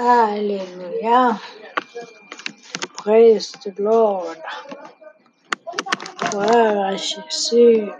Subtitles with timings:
[0.00, 1.40] Alléluia.
[2.98, 4.38] Praise the Lord.
[6.30, 7.90] Gloire à Jésus.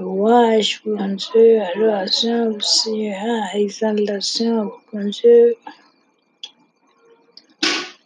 [0.00, 5.54] Louange mon Dieu, adoration au Seigneur, exaltation mon Dieu.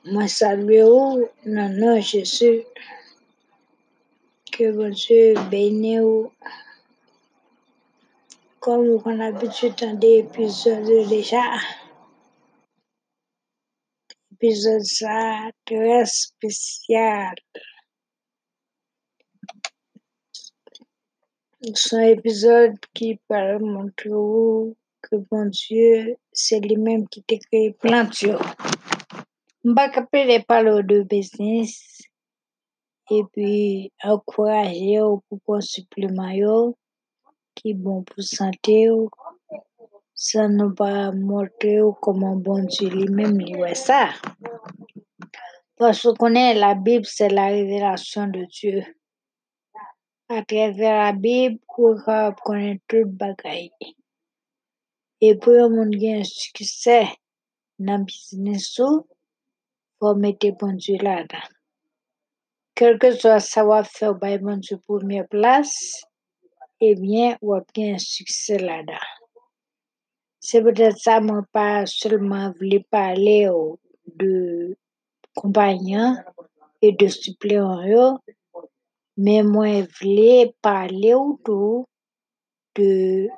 [0.04, 2.64] Moi dans le nom de Jésus.
[4.52, 6.28] Que mon Dieu bénisse.
[8.60, 11.40] Comme on a l'habitude des épisodes déjà.
[14.44, 14.82] Épisode
[15.64, 17.34] très spécial.
[21.74, 27.72] C'est un épisode qui parle montrer vous que bon Dieu, c'est lui-même qui t'a créé
[27.72, 28.38] plein de choses.
[29.64, 32.02] On va parler parler de business
[33.10, 36.74] et puis encourager pour un supplément
[37.54, 39.08] qui est bon pour santé yo.
[40.14, 44.10] Ça nous va montrer comment bon Dieu lui-même lui voit ça
[45.76, 48.84] parce qu'on est la Bible c'est la révélation de Dieu.
[50.28, 53.72] À travers la Bible on va connaître toute bagaille.
[55.20, 57.06] Et pour un monde qui a un succès
[57.78, 59.06] dans le business ou,
[59.98, 61.48] faut mettre bon Dieu là-dedans.
[62.74, 66.04] Quel que soit savoir-faire bon Dieu première place.
[66.80, 69.23] Eh bien ou bien un succès là-dedans
[70.46, 73.48] c'est peut-être ça moi pas seulement voulu parler
[74.06, 74.76] de
[75.34, 76.16] compagnons
[76.82, 78.20] et de suppléants
[79.16, 81.88] mais moi voulais parler autour
[82.74, 83.28] de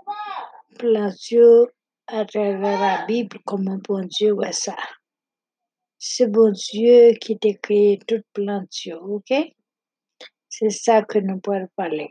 [1.28, 1.66] Dieu
[2.08, 4.76] à travers la Bible comment bon Dieu voit ça.
[5.98, 9.32] C'est bon Dieu qui t'a créé toute plan Dieu ok?
[10.48, 12.08] C'est ça que nous pourrons parler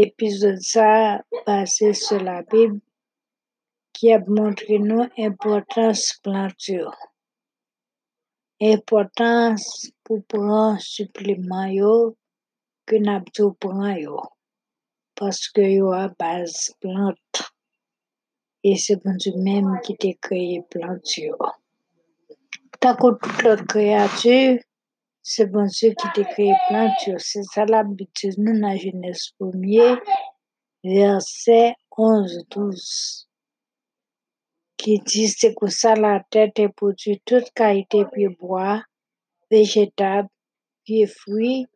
[0.00, 2.80] épisode ça basé sur la Bible
[3.92, 6.86] qui a montré nous importance plan Dieu
[8.60, 11.68] importance pour prendre supplément
[12.86, 12.96] que
[13.58, 14.20] prendre yo.
[15.14, 17.52] Parce que yo a base plante.
[18.64, 20.62] Et c'est bon Dieu même qui t'a créé
[22.82, 24.58] tant que toute l'autre créature?
[25.22, 26.52] C'est bon Dieu qui t'a créé
[27.06, 28.34] yo c'est ça l'habitude.
[28.38, 30.00] Nous dans Genèse 1er
[30.82, 33.28] verset 11 12
[34.76, 38.82] qui dit c'est que ça la terre te produit toute qualité puis bois
[39.48, 40.28] végétable
[40.84, 41.66] puis fruits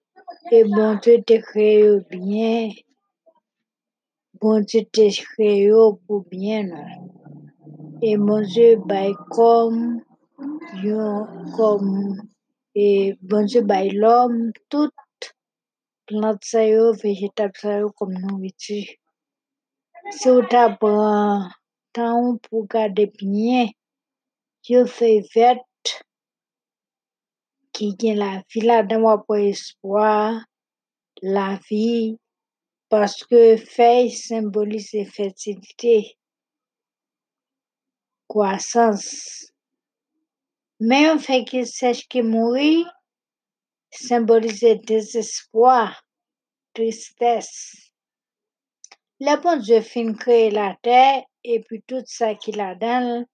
[0.50, 2.70] et bon Dieu te créé bien.
[4.40, 5.70] Bon Dieu te créé
[6.06, 6.68] pour bien.
[8.02, 10.02] Et mon Dieu bail comme
[11.56, 12.28] comme
[12.78, 14.92] et bon Dieu bail l'homme toute
[16.06, 18.92] plante ça yo végétable ça yo comme nourriture
[20.10, 21.48] si on t'apprend
[21.94, 23.66] temps pour garder bien
[24.68, 25.62] yo fait verte
[27.72, 28.60] qui gagne la vie.
[28.60, 30.42] Là-dedans pour espoir
[31.22, 32.18] la vie
[32.88, 36.16] parce que feuille symbolise fertilité
[38.28, 39.52] croissance
[40.80, 42.84] mais un fait qui sèche qui mourit
[43.90, 46.04] symbolise désespoir
[46.74, 47.92] tristesse
[49.18, 53.24] le bon Dieu fin créer la terre et puis tout ça qu'il a dans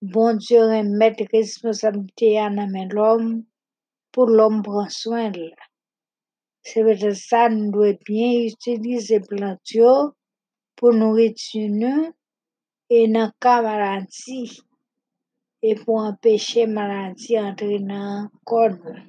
[0.00, 3.44] bon Dieu remettre responsabilité à l'homme
[4.12, 5.30] pour l'homme prendre soin.
[6.62, 10.14] C'est peut-être ça nous devons bien utiliser plante yo
[10.74, 12.12] pour nourriture
[12.88, 14.62] et cas maladie
[15.62, 19.08] et pour empêcher maladie entrer dans le corps nous.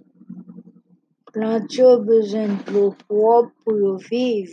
[1.32, 4.52] Plante yo besoin de l'eau propre pour vivre.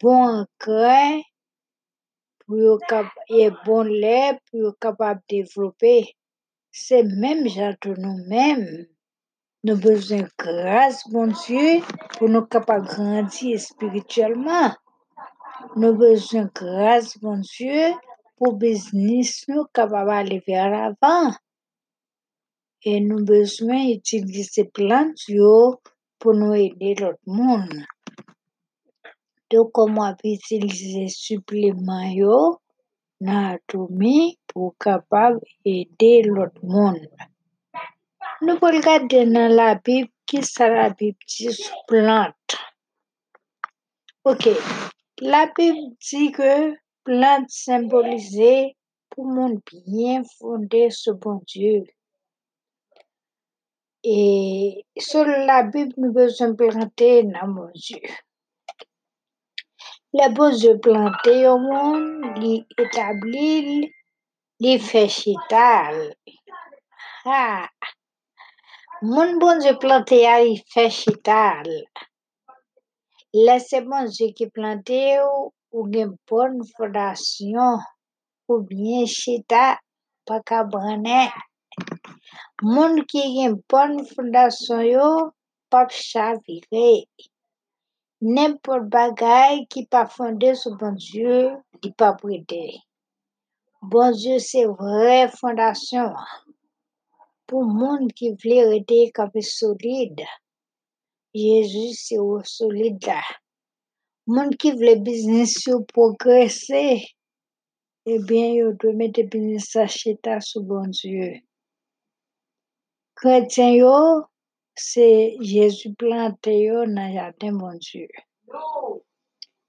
[0.00, 1.22] Bon engrais
[2.46, 2.78] pour
[3.28, 6.16] et bon lait pour capable de développer.
[6.72, 8.86] C'est même genre nous-mêmes.
[9.64, 11.82] Nous avons besoin de grâce, bon Dieu,
[12.18, 14.72] pour nous capables de grandir spirituellement.
[15.76, 17.92] Nous avons besoin de grâce, bon Dieu,
[18.52, 21.34] business nous capable d'aller vers l'avant.
[22.82, 25.16] Et nous besoin d'utiliser plantes
[26.18, 27.82] pour nous aider l'autre monde.
[29.50, 32.60] Donc, comment utiliser supplément yo
[33.20, 33.58] dans
[34.46, 37.08] pour capable aider l'autre monde.
[38.42, 41.18] Nous pouvons regarder dans la Bible qui ça la Bible
[41.86, 42.56] plante.
[44.24, 44.48] Ok,
[45.20, 46.74] la Bible dit que
[47.08, 48.76] plante symbolisée
[49.08, 51.84] pour monde bien fondé sur bon Dieu.
[54.04, 58.02] Et sur la Bible, nous besoin planter dans mon Dieu.
[60.12, 63.90] Le bon Dieu planté au monde, li établi,
[64.60, 66.14] li fait chital.
[67.24, 67.70] Ah,
[69.00, 71.66] mon bon Dieu planté il fait chital.
[73.32, 75.18] Laissez bon Dieu qui planté
[75.72, 77.78] ou, ou une bonne fondation,
[78.48, 79.78] ou bien chita,
[80.44, 81.30] qu'à branner.
[82.62, 85.32] Moun qui a une bonne fondation yo,
[85.70, 87.08] pas chavirer.
[88.20, 92.80] N'importe bagaille qui pas fondé sur bon Dieu, il pas prêter.
[93.80, 96.12] Bon Dieu, c'est vraie fondation.
[97.46, 100.24] Pour monde qui veut rester comme solide,
[101.32, 103.22] Jésus, c'est au solide là.
[104.28, 107.02] Monde qui veut business progresser,
[108.04, 111.32] eh bien, yo doit mettre business à chita sur bon Dieu.
[113.14, 113.72] Chrétien
[114.74, 118.06] c'est Jésus planté dans jardin bon Dieu.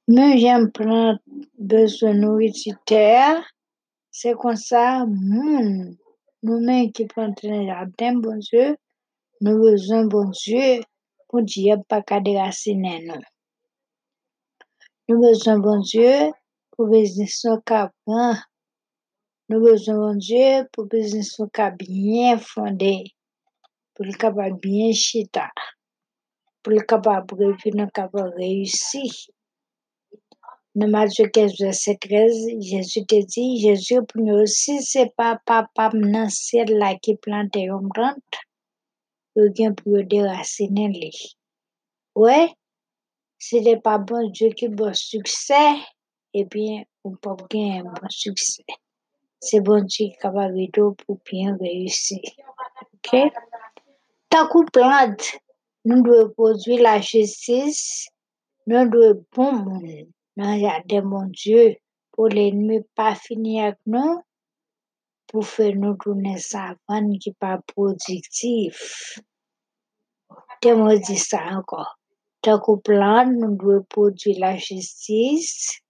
[0.09, 1.19] Moi, j'aime prendre
[1.57, 2.75] besoin de nourriture.
[4.12, 5.95] C'est comme ça, moun,
[6.44, 8.75] nous-mêmes qui plantons dans le jardin, bon Dieu,
[9.39, 10.81] nous besoin bon Dieu
[11.29, 13.23] pour Dieu pas qu'à déraciner nous.
[15.09, 16.31] Nous besoin bon Dieu
[16.69, 18.44] pour business nous qu'à prendre.
[19.50, 23.15] Nous besoin bon Dieu pour business nous qu'à bien fondé,
[23.95, 25.50] pour le capable bien chita,
[26.61, 29.11] pour le capable revenir capable réussir.
[30.75, 35.89] Dans Matthieu 15, verset 13, Jésus te dit, Jésus pour nous aussi, c'est pas papa
[35.91, 38.35] dans le ciel là qui plante une plante,
[39.35, 41.35] il vient pour le déraciner lui.
[42.13, 42.53] Ouais,
[43.39, 45.75] c'était pas bon Dieu qui bon succès,
[46.33, 48.65] eh bien, on peut gagner un bon succès.
[49.39, 52.19] C'est bon Dieu qui est capable de pour bien réussir.
[52.94, 53.31] OK?
[54.30, 55.38] Tant qu'on plante,
[55.86, 58.09] nous devons produire la justice,
[58.68, 61.77] nous devons bon monde dans mon Dieu
[62.12, 64.21] pour l'ennemi pas finir avec nous,
[65.27, 69.19] pour faire nous tourner savane qui pas productif.
[70.62, 71.99] Te moi dis ça encore?
[72.47, 72.57] Nous
[73.57, 75.81] devons produire la justice,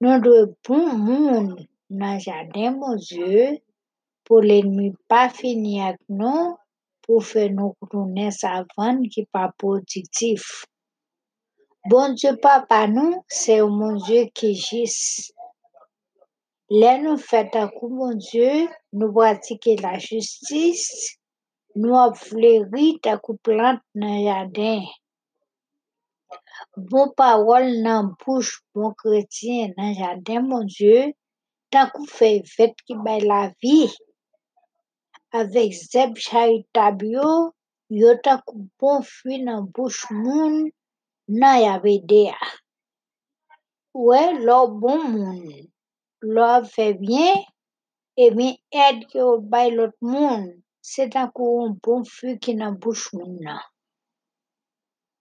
[0.00, 3.58] nous devons bon monde dans jardin mon Dieu
[4.24, 6.56] pour l'ennemi pas finir avec nous,
[7.02, 10.64] pour faire nous tourner savane qui pas productif.
[11.88, 15.32] Bon Dieu, papa, nous, c'est mon Dieu qui gisse.
[16.70, 21.18] Là, nous faisons un coup, mon Dieu, nous pratiquons la justice,
[21.76, 24.82] nous avons fleuri ta coup plante dans jardin.
[26.76, 31.12] Bon parole dans bouche, bon chrétien dans le jardin, mon Dieu,
[31.70, 33.94] tant qu'on fait fête qui baille la vie.
[35.30, 37.52] Avec zeb charitable yo,
[37.90, 40.70] yo tant qu'on bon fruit dans bouche moun,
[41.28, 42.32] nan y avait des.
[43.94, 45.68] Ouais, l'or bon monde.
[46.20, 47.34] L'or fait bien,
[48.16, 50.54] et bien aide que bail l'autre monde.
[50.82, 53.60] C'est coup un bon fruit qui dans bouche moun nan.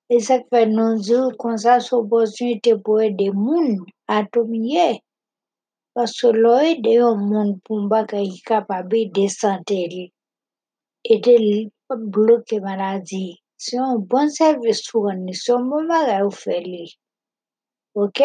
[0.09, 5.01] Et ça fait nous dire comme ça, so opportunité pour aider moun à tomber.
[5.94, 10.13] Parce que l'or aide un monde pour bagay qui capable de santé
[11.04, 13.42] et de bloquer maladie.
[13.57, 15.88] C'est un bon service pour nous, c'est un bon
[16.25, 16.98] ou fait li.
[17.95, 18.21] OK?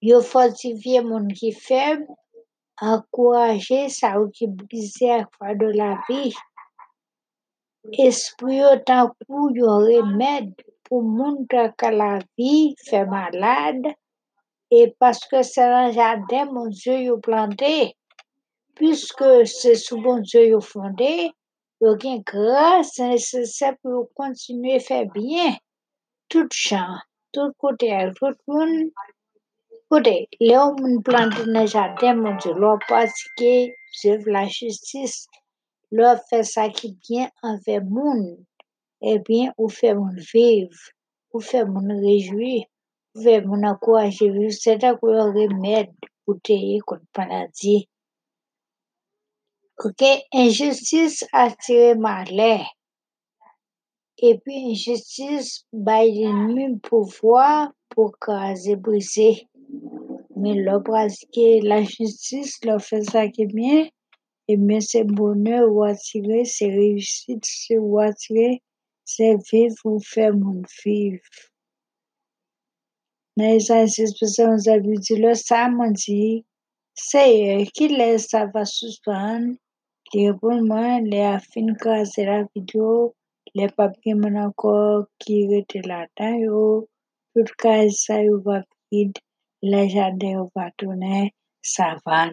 [0.00, 2.06] Yo fortifier moun qui faible,
[2.80, 6.34] encourager ça ou qui brisé à fois de la vie.
[7.98, 10.54] Esprit autant coup yo remède
[10.88, 13.86] pour moun que la vie fait malade.
[14.70, 17.94] Et parce que c'est un jardin mon Dieu yo planté.
[18.74, 21.30] Puisque c'est sous bon Dieu yo fondé
[21.80, 25.56] yo gen grâce nécessaire pour continuer à faire bien.
[26.28, 26.96] Tout champ
[27.36, 28.34] tout côté tout
[29.88, 33.74] Écoutez, là où moun plante dans le jardin, mon Dieu, leur pratiquer,
[34.26, 35.28] la justice,
[35.92, 38.44] leur faire ça qui est bien envers moun,
[39.02, 40.76] eh bien, ou fait moun vivre,
[41.32, 42.64] ou fait moun réjouir,
[43.14, 45.92] ou fait moun encourager vivre, c'est un coup un remède
[46.24, 47.88] pour te contre maladie.
[49.84, 50.02] OK?
[50.32, 52.64] Injustice attire malheur.
[54.18, 59.46] Et puis, injustice, bail l'ennemi pouvoir pour craser, briser.
[60.34, 63.88] Mais la justice, leur faire ça qui est bien,
[64.48, 68.62] et bien c'est bonheur ou attirer, c'est réussite, c'est ou attirer,
[69.12, 71.20] Se viv ou fe moun viv.
[73.38, 76.22] Nan Jean 6.5, moun zabi di lo sa moun di,
[76.96, 79.42] Seye, ki le sa va suspan,
[80.12, 83.12] li repouman, le afin ka se la video,
[83.56, 84.72] le papye moun anko
[85.20, 86.62] ki rete la tan yo,
[87.32, 89.20] tout ka e sa yo va pid,
[89.70, 91.18] le jade yo va toune
[91.74, 92.32] savan.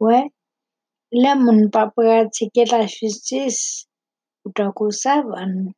[0.00, 0.26] Ouè, ouais.
[1.22, 3.58] le moun pa pratike la justis,
[4.90, 5.72] savane.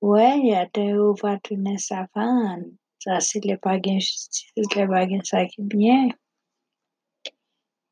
[0.00, 2.76] Ouais, jardin ou va tourner savane.
[3.06, 3.56] Le
[4.76, 6.08] le gain ça qui bien.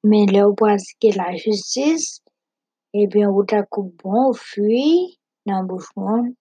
[0.02, 2.21] Mais ou pratiquer la justice,
[2.93, 3.31] eh bien,
[5.97, 6.35] monde,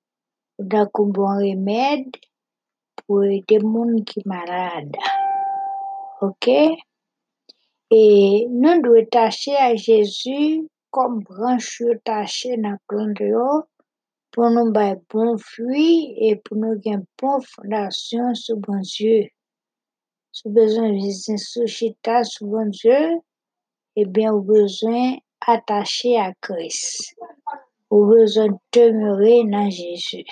[0.58, 2.10] ou t'as bon remède,
[3.08, 4.96] pour aider monde qui malade.
[6.22, 6.48] Ok?
[7.92, 13.18] Et nous devons tâcher à Jésus comme branche tâcher dans plante
[14.32, 19.28] pour nous avoir bon fruit et pour nous une bonne fondation sur bon Dieu.
[20.32, 23.20] Si vous besoin de visiter sur chita sur bon Dieu,
[23.96, 27.16] eh bien, vous besoin attaché à Christ.
[27.90, 30.26] Vous besoin demeurer dans Jésus.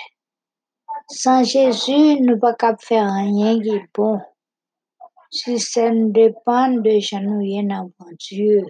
[1.08, 4.20] Sans Jésus, nous ne pouvons pas faire rien qui est bon.
[5.28, 8.62] Si ça ne dépend de genouiller dans bon Dieu.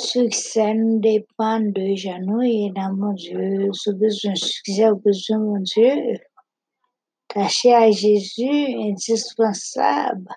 [0.00, 3.68] Succès ne dépend de genouiller dans mon Dieu.
[3.72, 6.20] Si besoin de succès, vous besoin mon Dieu.
[7.26, 10.28] Tâcher à Jésus, indispensable.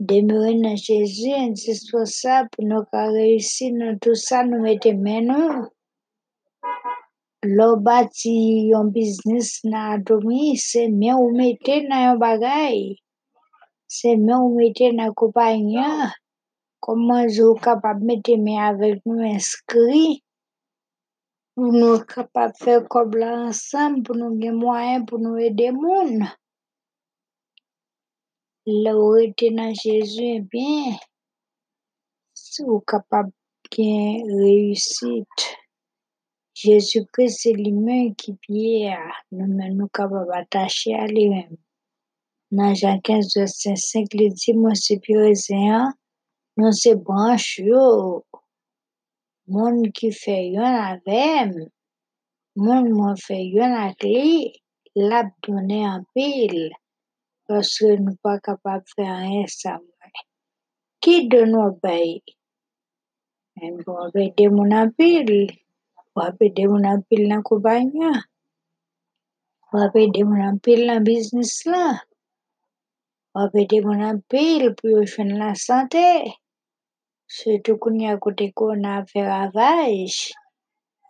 [0.00, 5.68] Demeurer dans Jésus, indispensable pour nous réussir dans tout ça, nous mettons maintenant.
[7.42, 12.96] Lo bâti un business na domi, c'est mieux ou mettez dans un bagay.
[13.86, 15.76] C'est mieux ou mettez dans compagnie.
[16.80, 20.22] Comment je suis capable de mettre mes avec nous inscrits
[21.54, 25.72] pour nous capable de faire comme là ensemble, pour nous avoir moyens pour nous aider
[25.72, 26.28] monde?
[28.66, 30.96] Là où était dans Jésus, eh bien,
[32.34, 33.30] si vous capable
[33.72, 35.26] de réussite.
[36.54, 41.56] Jésus-Christ, c'est lui-même qui pierre, nous nous capables d'attacher à lui-même.
[42.50, 44.98] Dans Jean 15, verset 5, il dit, moi, c'est
[46.72, 48.24] c'est branche, yo.
[49.48, 51.52] Monde qui fait yon avec,
[52.56, 54.60] monde moi fait yon avec lui,
[54.96, 56.72] l'a donné en pile,
[57.46, 59.78] parce que nous pas capable de faire rien sans
[61.00, 62.22] Qui donne obéir?
[63.60, 65.48] On va aider mon en pile.
[66.14, 68.00] On va aider mon en pile dans compagnie.
[69.72, 72.00] On va aider mon en pile dans business là.
[73.34, 76.24] On va aider mon en pile pour faire la santé.
[77.28, 80.32] Surtout qu'on y a côté qu'on a fait ravage.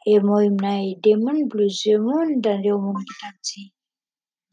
[0.06, 3.72] Et moi, il m'a aidé mon plusieurs monde dans le monde qui t'a dit.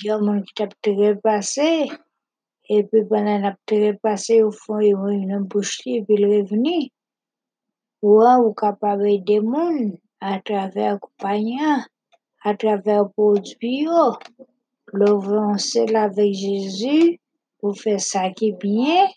[0.01, 1.89] Il y a un monde qui t'a trépassé.
[2.69, 6.89] Et puis pendant la trépassé au fond, et revenu.
[8.01, 11.59] Ouais, ou capable d'aider monde à travers compagnie,
[12.43, 13.87] à travers produits.
[14.91, 15.55] L'ouvrir
[15.95, 17.19] avec Jésus
[17.59, 19.07] pour faire ça qui est bien.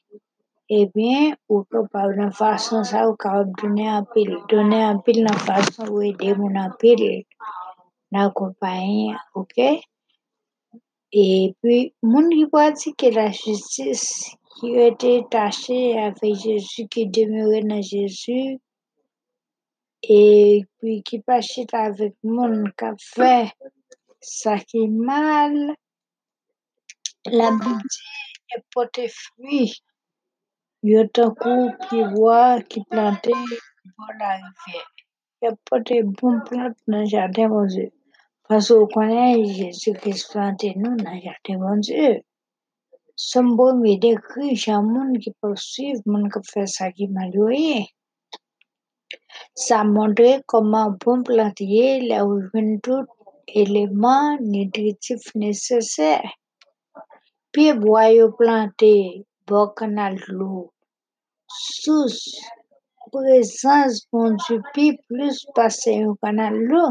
[0.68, 5.24] Eh bien, ou capable de façon ça, ou capable donner un pile, donner un pile
[5.24, 7.24] de façon où aider mon pile
[8.10, 9.58] dans la compagnie, ok?
[11.12, 17.80] Et puis, mon qui pratique la justice, qui été taché avec Jésus, qui demeurait dans
[17.80, 18.58] Jésus,
[20.02, 23.52] et puis qui passe avec mon qui a fait
[24.20, 25.76] ça qui est mal,
[27.26, 27.86] la beauté
[28.56, 29.80] est porter fruit.
[30.88, 34.92] Il y a un coup qui voit, qui planté pour la rivière.
[35.42, 37.90] Il y a pas de bonnes plantes dans le jardin, mon Dieu.
[38.48, 42.20] Parce qu'on connaît Jésus-Christ planté nous dans le jardin, mon Dieu.
[43.34, 47.30] Bon me décrit, j'ai un monde qui peut suivre, monde qui fait ça qui m'a
[47.30, 47.86] doué.
[49.56, 53.06] Ça montre comment bon plantier, là où vient tout
[53.48, 56.30] élément nutritif nécessaire.
[57.50, 60.72] Puis bois planté, bon canal de l'eau,
[61.48, 62.08] sous
[63.12, 66.90] présence bon Dieu, puis plus passer au canal l'eau.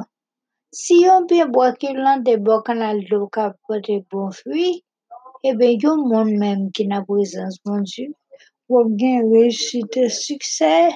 [0.71, 4.83] Si on peut boire qui l'ont des bon canal de l'eau qui apporte bon fruit,
[5.43, 8.13] eh bien, y a un monde même qui n'a présence bon Dieu,
[8.67, 10.89] pour bien réussite et succès,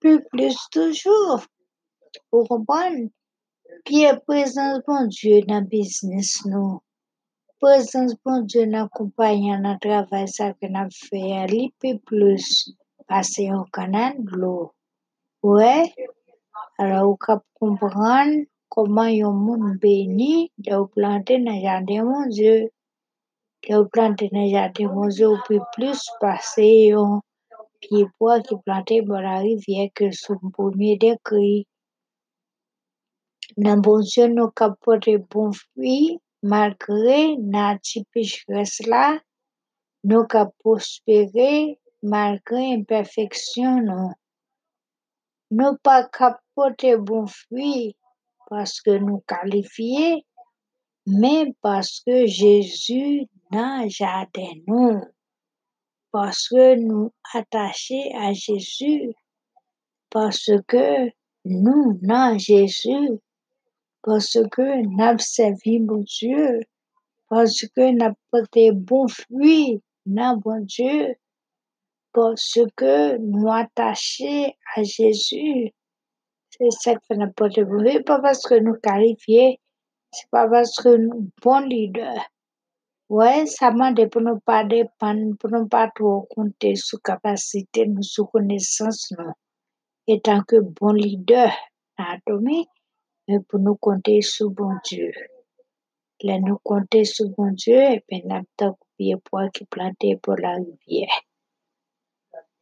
[0.00, 1.44] plus plus toujours.
[2.32, 3.10] Vous comprenez?
[3.84, 6.80] Puis présence bon Dieu dans business, nous.
[7.60, 12.74] Présence bon Dieu dans compagnie, dans travail, ça que nous fait, plus plus
[13.06, 14.72] passer au canal de l'eau.
[15.42, 15.92] Ouais?
[16.78, 22.70] Alors, vous pouvez comprendre comment un monde béni de planter dans le jardin, mon Dieu.
[23.68, 27.20] De planter dans le jardin, mon Dieu, vous pouvez plus passer un
[27.80, 31.66] pied bois qui planté dans la rivière que son premier décrit.
[33.56, 39.18] Dans bon Dieu, nous capoter bon fruit, malgré notre pécheresse là,
[40.04, 44.12] nous ka prospérer malgré imperfection.
[45.50, 47.96] Nous pas capoter bon fruit
[48.48, 50.26] parce que nous qualifiés,
[51.06, 55.00] mais parce que Jésus n'a jardin nous,
[56.10, 59.14] parce que nous attachés à Jésus,
[60.10, 61.10] parce que
[61.44, 63.18] nous n'a Jésus,
[64.02, 66.60] parce que nous servi mon Dieu,
[67.28, 71.16] parce que nous porté bon fruit dans bon Dieu,
[72.12, 75.72] parce que nous attachés à Jésus.
[76.50, 79.58] C'est ça que nous porté bon fruit, pas parce que nous qualifiés,
[80.10, 82.28] c'est pas parce que nous bon leader.
[83.08, 87.86] Ouais, ça m'a dit pour nous pas dépendre, pour nous pas trop compter sur capacité,
[87.86, 89.32] nous sur connaissance, non.
[90.06, 91.50] Étant que bon leader,
[91.96, 92.66] anatomie,
[93.28, 95.12] mais pour nous compter sur bon Dieu.
[96.22, 100.54] Là, nous compter sur bon Dieu, et puis nous avons poids qui planté pour la
[100.54, 101.08] rivière.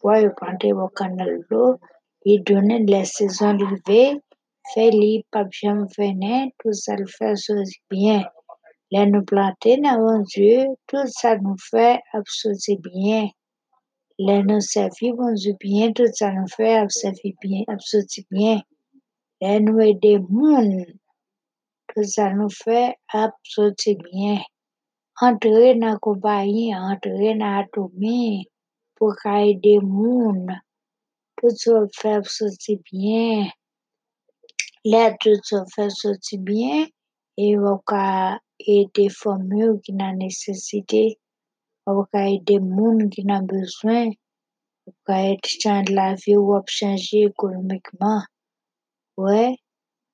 [0.00, 1.78] boire, yon planté au canal d'eau,
[2.24, 4.16] il donne les saisons d'hiver,
[4.74, 7.34] fait li pas jamais venir, tout ça le fait
[7.90, 8.24] bien.
[8.92, 13.28] Là, nous planter dans Dieu, tout ça nous fait absolument bien.
[14.18, 18.60] Là, nous servir bon Dieu bien, tout ça nous fait absolument bien, absolument bien.
[19.40, 20.18] Là, nous aider
[21.88, 24.38] tout ça nous fait absolument bien.
[25.18, 28.50] Entrer dans la compagnie, entrer dans l'anatomie,
[28.96, 30.46] pour aider moun,
[31.36, 33.48] tout ça fait absolument bien.
[34.84, 36.86] Là, tout ça fait absolument bien,
[37.38, 37.56] et
[38.60, 41.18] aider famille qui n'a nécessité,
[41.86, 44.10] on va aider moun qui n'a besoin,
[45.82, 48.22] de la vie ou changer économiquement.
[49.16, 49.56] Ouais,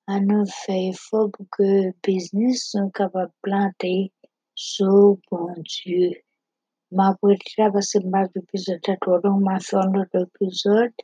[0.08, 1.46] on fait effort pour
[2.04, 4.12] business soit capable planter
[4.54, 6.12] sou bon Diyo.
[6.92, 10.96] Ma pou travase ma epizod a to, donc ma fait un autre épisode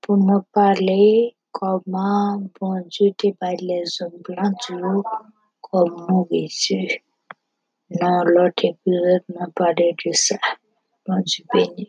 [0.00, 5.04] pour me parler comment bon Dieu débat les hommes blancs du haut
[5.60, 7.02] comme nous vêtus.
[7.90, 10.36] Dans l'autre épisode, m'a parlé de ça.
[11.06, 11.88] Bon Dieu béni.